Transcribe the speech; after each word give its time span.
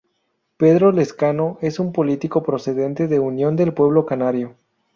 Pedro 0.57 0.91
Lezcano 0.91 1.59
es 1.61 1.77
un 1.77 1.93
político 1.93 2.41
procedente 2.41 3.07
de 3.07 3.19
Unión 3.19 3.55
del 3.55 3.71
Pueblo 3.71 4.03
Canario. 4.07 4.55